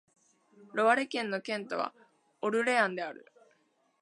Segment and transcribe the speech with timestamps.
[0.73, 1.93] ロワレ県の県都は
[2.41, 3.31] オルレアンである